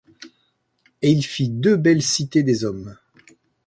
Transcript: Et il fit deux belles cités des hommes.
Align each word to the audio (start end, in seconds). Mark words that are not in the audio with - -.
Et 1.03 1.11
il 1.11 1.21
fit 1.23 1.49
deux 1.49 1.75
belles 1.75 2.01
cités 2.01 2.41
des 2.41 2.65
hommes. 2.65 2.97